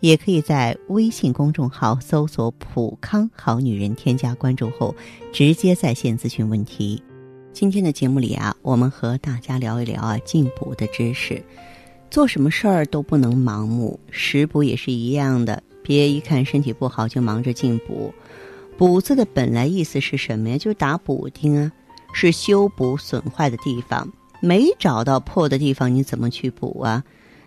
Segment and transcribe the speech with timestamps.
[0.00, 4.94] 也可以在微信公众号搜索“普康好女人”，添加关注后
[5.32, 7.02] 直接在线咨询问题。
[7.52, 11.42] 今天的节目里啊，我们和大家聊一聊啊进补的知识。
[12.10, 18.14] 做什么事儿都不能盲目，食补也是一样的，别一看身体不好就忙着进补。
[18.76, 20.56] 补字的本来意思是什么呀？
[20.56, 21.72] 就是打补丁啊，
[22.12, 24.08] 是修补损坏的地方。
[24.40, 27.02] 没找到破的地方，你怎么去补啊？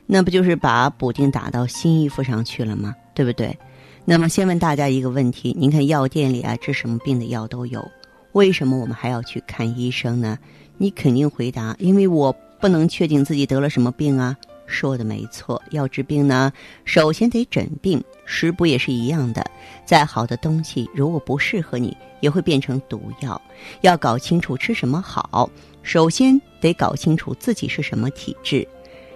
[0.06, 2.96] 那不就是把补丁打到新衣服上去了吗？
[3.14, 3.58] 对不对？
[4.04, 7.88] 那么先问大家一个问题：您看药店里啊，治什么病的药都有，
[8.32, 10.38] 为什么我们还要去看医生呢？
[10.78, 14.36] 你肯定回答：因为我不能确定自己得了什么病啊。
[14.66, 16.52] 说的没错，要治病呢，
[16.86, 18.02] 首先得诊病。
[18.26, 19.46] 食补也是一样的，
[19.86, 23.40] 再好的东西如果不适合你，也会变成毒药。
[23.82, 25.50] 要搞清楚吃什么好，
[25.84, 28.66] 首先得搞清楚自己是什么体质。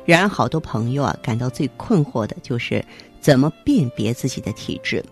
[0.05, 2.83] 然而，好多朋友啊，感到最困惑的就是
[3.19, 5.03] 怎么辨别自己的体质。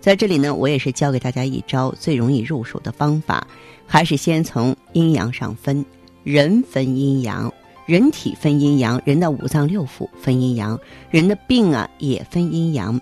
[0.00, 3.46] 在这里呢，我也是教给大家一招最容易入手的方法，
[3.86, 5.84] 还是先从阴阳上分。
[6.24, 7.52] 人分阴阳，
[7.86, 10.78] 人体分阴阳，人的五脏六腑分阴阳，
[11.10, 13.00] 人的病啊也分阴阳。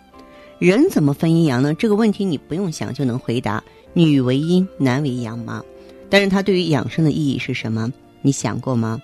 [0.59, 1.75] 人怎么分阴阳呢？
[1.75, 3.63] 这个问题你不用想就能回答：
[3.95, 5.63] 女为阴，男为阳吗？
[6.09, 7.93] 但是它对于养生的意义是什么？
[8.23, 9.01] 你想过吗？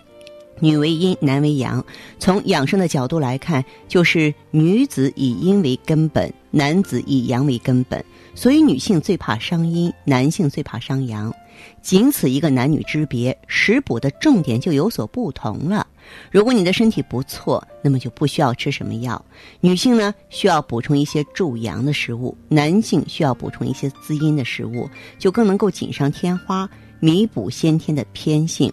[0.62, 1.84] 女为阴，男为阳。
[2.20, 8.02] 从养生的角度来看，就是女子以阴为根本，男子以阳为根本。
[8.32, 11.34] 所以女性最怕伤阴，男性最怕伤阳。
[11.82, 15.84] 仅此一个男女之别，食补的重点就有所不同了。
[16.30, 19.22] 如果你的身体不错，那么就不需要吃什么药。
[19.60, 26.70] 女性呢，需要补充一些助阳的食物；男性需要补充一些滋阴的食物，就更能够锦上添花，
[27.00, 28.72] 弥补先天的偏性。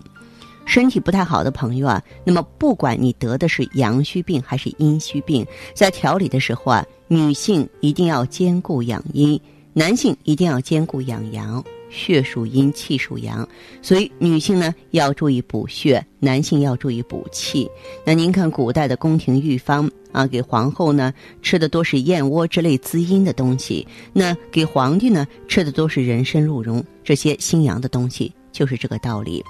[0.70, 5.44] 身体不太好的朋友啊，那么不管你得的是阳虚病还是阴虚病，
[5.74, 9.42] 在调理的时候啊，女性一定要兼顾养阴，
[9.74, 11.64] 男性一定要兼顾养阳。
[11.90, 13.50] 血属阴，气属阳，
[13.82, 17.68] 所以女性呢要注意补血，男性要注意补气。
[18.06, 29.44] 那您看古代的宫廷御方啊，给皇后呢吃的多是燕窝之类滋阴的东西，那给皇帝呢吃的都是人参、鹿茸这些心阳的东西，就是这个道理。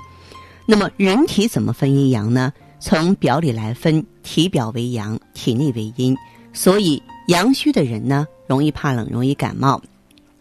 [0.72, 2.54] 那么人体怎么分阴阳呢？
[2.80, 6.16] 从表里来分，体表为阳，体内为阴。
[6.54, 9.82] 所以阳虚的人呢，容易怕冷，容易感冒，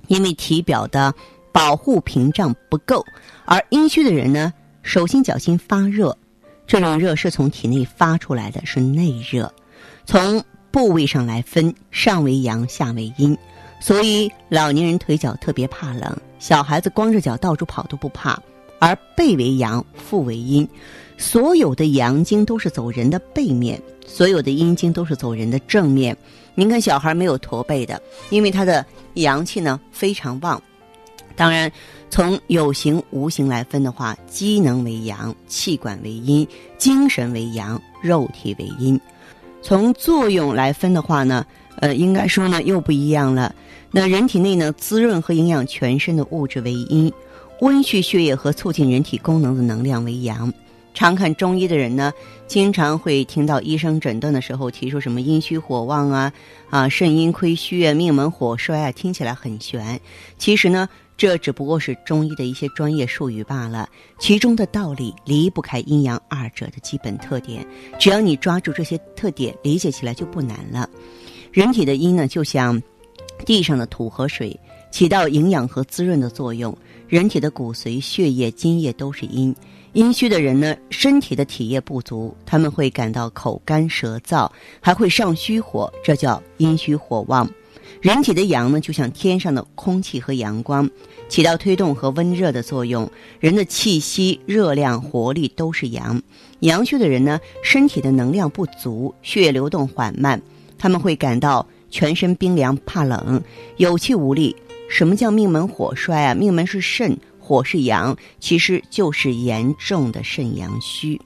[0.06, 1.14] 因为体表的
[1.50, 3.02] 保护屏障不够；
[3.46, 4.52] 而阴虚的人呢，
[4.82, 6.14] 手心脚心发热，
[6.66, 9.50] 这种热是从体内发出来的，是内热。
[10.04, 13.34] 从部位上来分，上为阳，下为阴。
[13.80, 18.38] 所以老年人腿脚特别怕冷，小孩子光着脚到处跑都不怕。
[18.78, 20.68] 而背为阳，腹为阴，
[21.16, 26.16] 所有的阳经都是走人的背面，所有的阴经都是走人的正面。
[26.54, 28.00] 您看小孩没有驼背的，
[28.30, 28.84] 因为他的
[29.14, 30.60] 阳气呢非常旺。
[31.36, 31.70] 当然，
[32.10, 36.46] 从有形无形来分的话，机能为阳，气管为阴，
[36.78, 39.00] 精神为阳，肉体为阴。
[39.62, 41.46] 从作用来分的话呢，
[41.76, 43.54] 呃，应该说呢又不一样了。
[43.90, 47.12] 那人体内呢，滋润和营养全身的物质为阴。
[47.60, 50.52] 温煦血液和促进人体功能的能量为阳。
[50.94, 52.12] 常看中医的人呢，
[52.48, 56.32] 经常会听到医生诊断的时候提出什么阴虚火旺啊、
[56.70, 60.00] 啊肾阴亏虚啊、命门火衰啊，听起来很玄。
[60.38, 63.88] 其实呢，这只不过是中医的一些专业术语罢了。
[64.18, 67.64] 其中的道理离不开阴阳二者的基本特点。
[67.96, 70.88] 只要你抓住这些特点，理解起来就不难了。
[71.52, 72.82] 人体的阴呢，就像
[73.46, 74.58] 地上的土和水，
[74.90, 76.76] 起到营养和滋润的作用。
[77.08, 79.54] 人体的骨髓、血液、津液都是阴，
[79.94, 87.48] 阴虚的人呢，身体的体液不足，他们会感到口干舌燥，还会上虚火，这叫阴虚火旺。
[88.02, 90.88] 人体的阳呢，就像天上的空气和阳光，
[91.30, 93.10] 起到推动和温热的作用。
[93.40, 96.20] 人的气息、热量、活力都是阳。
[96.60, 100.40] 阳虚的人呢，身体的能量不足，血液流动缓慢，
[100.76, 103.42] 他们会感到全身冰凉、怕冷、
[103.78, 104.54] 有气无力。
[104.88, 106.34] 什么叫命门火衰啊？
[106.34, 111.20] 命门是肾，火是阳，其实就是严重的肾阳虚。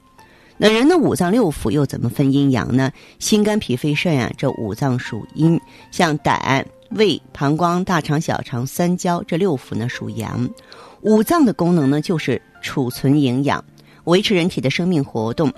[0.58, 2.92] 那人的五脏六腑又怎么分阴阳呢？
[3.18, 5.60] 心肝脾肺肾啊，这五脏属阴，
[5.90, 10.48] 像胆胃、膀胱、大肠、小肠、三焦这六腑呢属阳。
[11.00, 13.64] 五脏的功能呢就是储存营养，
[14.04, 15.52] 维持人体的生命活动。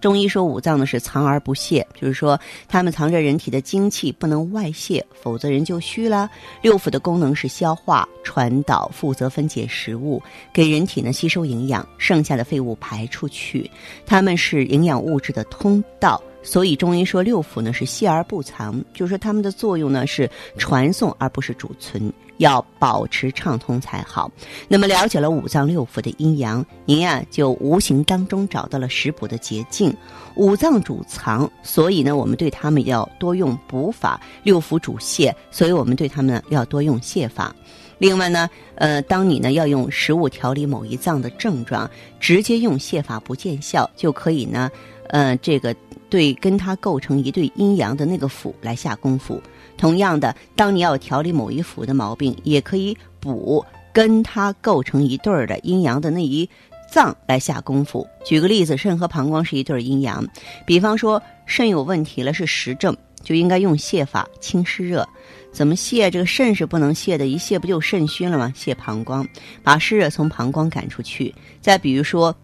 [0.00, 6.28] 中医说五脏呢是藏而不泄，就是说它们藏着人体的精气，不能外泄，否则人就虚了。
[6.62, 13.70] 六腑的功能是消化、传导，负责分解食物，给人体呢吸收营养，剩下的废物排出去。
[14.06, 16.20] 它们是营养物质的通道。
[16.42, 24.30] 所以中医说六腑呢是泄而不藏，就是说它们的作用呢是传送而不是储存，要保持畅通才好。
[24.66, 29.94] 那么了解了五脏六腑的阴阳，您呀就无形当中找到了食补的捷径。
[30.36, 37.54] 五脏主藏，所以呢我们对他们要多用补法；六腑主泻，所以我们对他们要多用泻法。
[38.00, 41.88] 另外呢，呃，当你呢要用食物调理某一脏的症状，
[42.18, 44.68] 直接用泻法不见效，就可以呢，
[45.10, 45.72] 呃，这个。
[46.08, 49.40] 对，跟它构成一对阴阳的那个腑来下功夫。
[49.76, 56.50] 同样的，当你要调理某一腑的毛病，也可以补跟它构成一对儿的阴阳的那一
[56.90, 58.04] 脏来下功夫。
[58.24, 60.26] 举个例子，肾和膀胱是一对阴阳，
[60.66, 65.08] 比方说肾有问题了，是实症，就应该用泻法清湿热。
[65.52, 66.10] 怎么泄？
[66.10, 68.52] 这个肾是不能泄的，一泄不就肾虚了吗？
[68.54, 69.26] 泄膀胱，
[69.62, 71.34] 把湿热从膀胱赶出去。
[71.60, 72.34] 再比如说。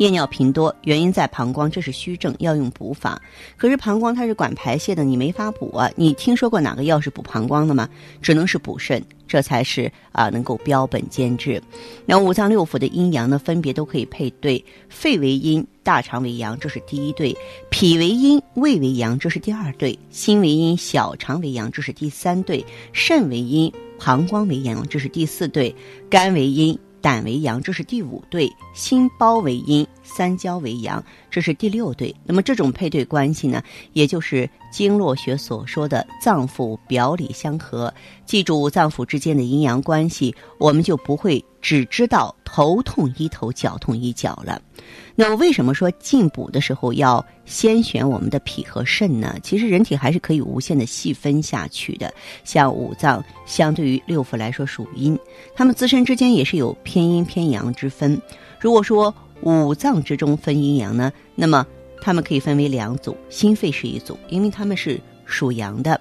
[0.00, 3.20] 夜尿频多，原因在膀胱，这是虚症，要用补法。
[3.58, 5.90] 可是膀胱它是管排泄的，你没法补啊。
[5.94, 7.86] 你听说过哪个药是补膀胱的吗？
[8.22, 11.62] 只能是补肾，这才是啊能够标本兼治。
[12.06, 17.36] 那五脏六腑的阴阳呢，分别都可以配对：肺为阴，大肠为阳，这是第一对；
[17.68, 22.64] 脾为阴，胃为阳，这是第二对；心为阴，小肠为阳，这是第三对；
[22.94, 25.70] 肾为阴，膀胱为阳，这是第四对；
[26.08, 26.78] 肝为阴。
[27.00, 32.14] 胆为阳，这是第五对；心包为阴，三焦为阳，这是第六对。
[32.24, 33.62] 那么这种配对关系呢，
[33.92, 37.92] 也就是经络学所说的脏腑表里相合。
[38.26, 44.60] 记住脏腑之间的阴阳关系，我们就不会只知道头痛医头，脚痛医脚了。
[45.14, 49.36] 那么为什么说进补的时候要先选我们的脾和肾呢？
[49.42, 52.12] 其实人体还是可以无限的细分下去的。
[52.44, 55.18] 像五脏相对于六腑来说属阴，
[55.54, 58.20] 它们自身之间也是有偏阴偏阳之分。
[58.58, 61.66] 如果说五脏之中分阴阳呢，那么
[62.00, 65.98] 它们可以分为两组，心肺是一组，因为它们是属阳的；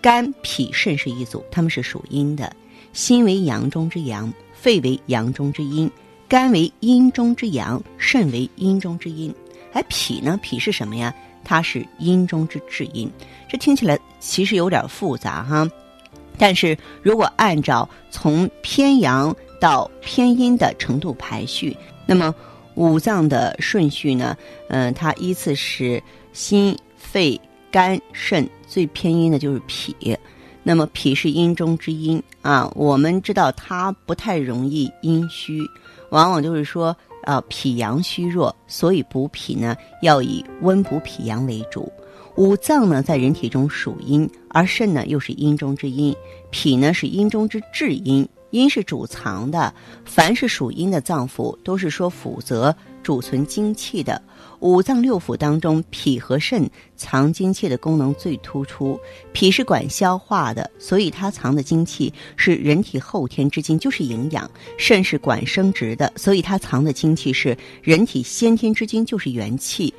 [0.00, 2.52] 肝脾肾是一组，它们是属阴的。
[2.92, 5.90] 心为阳中之阳，肺为阳中之阴。
[6.28, 9.34] 肝为阴中之阳，肾为阴中之阴，
[9.72, 10.38] 哎，脾呢？
[10.40, 11.12] 脾是什么呀？
[11.42, 13.10] 它是阴中之至阴。
[13.48, 15.68] 这听起来其实有点复杂哈，
[16.38, 21.76] 但是如果按照从偏阳到偏阴的程度排序，
[22.06, 22.32] 那么
[22.74, 24.36] 五脏的顺序呢？
[24.68, 26.02] 嗯，它依次是
[26.32, 27.40] 心、肺、
[27.70, 29.94] 肝、肾，最偏阴的就是脾。
[30.62, 35.60] 那么脾是阴中之阴啊，我们知道它不太容易阴虚。
[36.10, 41.90] 往往就是说，呃，脾阳虚弱，所以补脾呢要以温补脾阳为主。
[42.36, 46.14] 五脏呢在人体中属阴，而肾呢又是阴中之阴，
[46.50, 48.26] 脾呢是阴中之至阴。
[48.50, 49.72] 阴是主藏的，
[50.04, 54.20] 凡是属阴的脏腑，都是说负责储存精气的。
[54.60, 58.98] 五脏六腑当中，脾和肾藏精气的功能最突出。
[59.32, 69.94] 脾是管消化的，所以它藏的精气是人体后天之精，就是营养；肾是管生殖的，所以它藏的精气是人体先天之精，就是元气。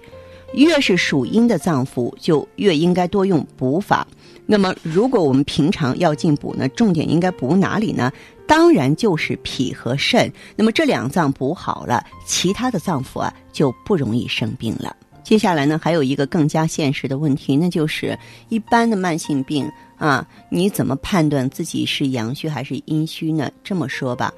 [0.53, 4.05] 越是属阴的脏腑，就越应该多用补法。
[4.45, 8.11] 那么，如果我们平常要进补呢，重点应该补哪里呢？
[8.51, 10.29] 当然就是脾和肾。
[10.57, 14.93] 那么这两脏补好了，其他的脏腑啊就不容易生病了。
[15.23, 23.49] 接下来呢，还有一个更加现实的问题，那就是一般的慢性病啊，你怎么判断自己是阳虚还是阴虚呢？
[23.63, 24.33] 这么说吧，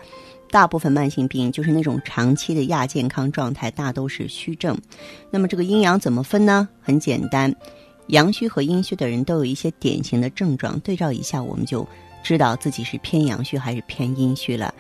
[0.52, 4.78] 大部分慢性病就是那种长期的亚健康状态，大都是虚症。
[5.32, 6.70] 那么这个阴阳怎么分呢？
[6.80, 7.52] 很简单，
[8.10, 11.84] 阳虚和阴虚的人都有一些典型的症状，对照一下我们就。
[12.24, 14.74] 知道自己是偏阳虚还是偏阴虚了。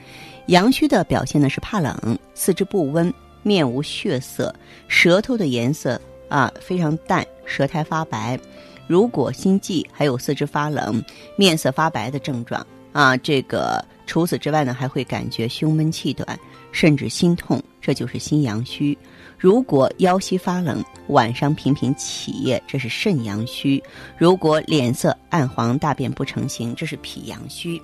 [0.47, 4.53] 阳虚的表现呢是怕冷、四肢不温、面无血色、
[4.88, 8.39] 舌头的颜色啊非常淡、舌苔发白。
[8.88, 11.03] 如果心悸，还有四肢发冷、
[11.38, 13.17] 面色发白的症状啊。
[13.17, 16.39] 这个除此之外呢，还会感觉胸闷气短，
[16.71, 18.97] 甚至心痛，这就是心阳虚。
[19.38, 23.81] 如果腰膝发冷，晚上频频起夜，这是肾阳虚；
[24.17, 27.81] 如果脸色暗黄、大便不成形，这是脾阳虚。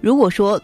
[0.00, 0.60] 如果说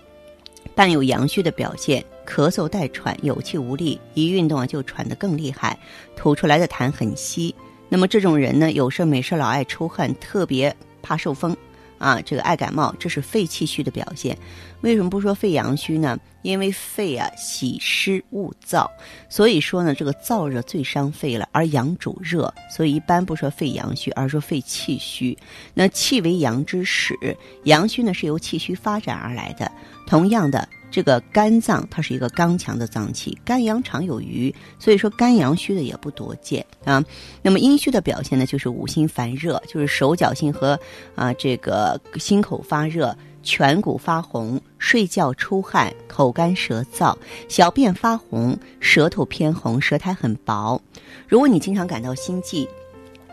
[0.75, 5.77] 伴有阳虚的表现，咳嗽带喘、有气无力，一运动啊就喘得更厉害，
[6.15, 7.53] 吐出来的痰很稀，
[7.89, 11.57] 那么这种人呢，有事没事老爱出汗，特别怕受风，
[12.01, 14.37] 啊，这个爱感冒，这是肺气虚的表现。
[14.81, 16.19] 为什么不说肺阳虚呢？
[16.43, 18.89] 因为肺啊喜湿恶燥，
[19.29, 25.37] 所以说呢，这个燥热最伤肺了，而阳主热，所以一般不说肺阳虚，而说肺气虚。
[25.75, 27.15] 那气为阳之始，
[27.65, 29.71] 阳虚呢是由气虚发展而来的。
[30.07, 30.67] 同样的。
[30.91, 37.03] 这个肝脏它是一个刚强的脏器，肝阳常有余，所以说肝阳虚的也不多见啊。
[37.43, 40.79] 那么阴虚的表现呢，就是五心烦热，就是手脚心和
[41.15, 47.17] 啊这个心口发热，颧骨发红，睡觉出汗，口干舌燥，
[47.49, 50.81] 小便发红，舌头偏红，舌苔很薄。
[51.29, 52.69] 如果你经常感到心悸。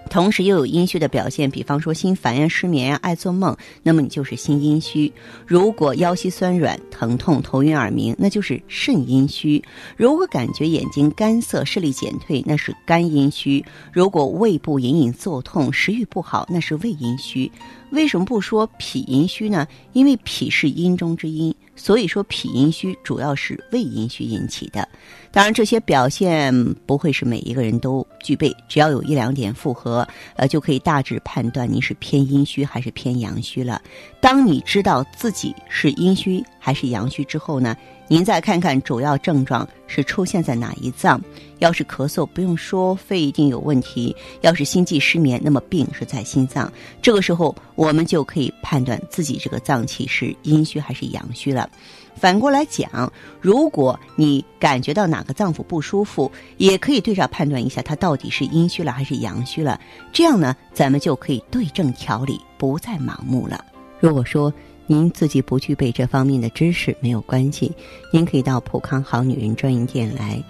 [0.08, 5.12] 同时又有阴虚的表现，比方说心烦呀、失眠呀、爱做梦，那么你就是心阴虚。
[5.46, 9.64] 如果腰膝酸软、疼痛、头晕耳鸣，那就是肾阴虚。
[9.96, 13.64] 如果感觉眼睛干涩、视力减退，那是肝阴虚。
[13.92, 17.52] 如果胃部隐隐作痛、食欲不好，那是胃阴虚。
[17.92, 19.68] 为什么不说脾阴虚呢？
[19.94, 21.54] 因为脾是阴中之阴。
[21.78, 24.86] 所以说，脾阴虚主要是胃阴虚引起的。
[25.32, 26.52] 当然，这些表现
[26.86, 30.06] 不会是每一个人都具备，只要有一两点符合，
[30.36, 33.80] 呃，就可以大致判断您是偏阴虚还是偏阳虚了。
[34.20, 37.78] 当你知道自己是阴虚还是阳虚之后呢？
[38.10, 41.22] 您再看看主要症状是出现在哪一脏？
[41.60, 46.72] 要是咳嗽，不用说，肺一定有问题；要是心悸失眠，那么病是在心脏。
[47.02, 51.67] 这个时候，我们就可以判断自己这个脏器是阴虚还是阳虚了。
[52.16, 59.80] 反过来讲，如果你感觉到哪个脏腑不舒服，也可以对照判断一下，它到底是阴虚了还是阳虚了。
[60.12, 63.64] 这样呢，咱们就可以对症调理，不再盲目了。
[64.00, 64.52] 如果说，
[64.88, 67.72] 您自己不具备这方面的知识没有关系，
[68.12, 70.42] 您可以到普康好女人专营店来。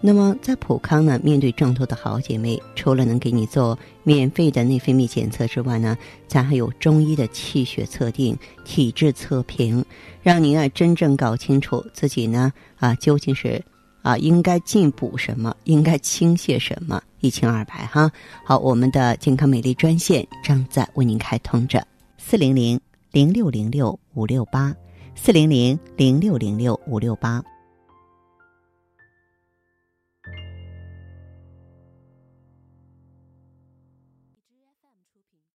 [0.00, 5.96] 那么在普康呢，面对众多的好姐妹，除了能给你做免费的内分泌检测之外呢，
[6.28, 9.84] 咱还有中医的气血测定、体质测评，
[10.22, 13.60] 让您啊真正搞清楚自己呢啊究竟是
[14.02, 18.10] 啊应该进补什么，应该倾泻什么，一清二白哈。
[18.44, 21.84] 好，我们的健康美丽专线正在为您开通着，
[22.18, 22.80] 四零零。
[23.12, 24.74] 零六零六五六八，
[25.14, 27.42] 四零零零六零六五六八。